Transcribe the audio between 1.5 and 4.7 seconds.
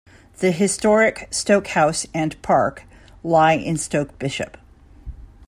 House and Park lie in Stoke Bishop.